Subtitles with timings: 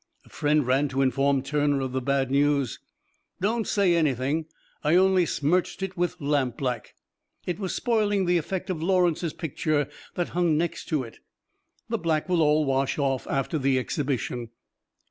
[0.25, 2.79] A friend ran to inform Turner of the bad news.
[3.39, 4.47] "Don't say anything.
[4.83, 6.95] I only smirched it with lampblack.
[7.45, 11.19] It was spoiling the effect of Laurence's picture that hung next to it.
[11.87, 14.49] The black will all wash off after the Exhibition."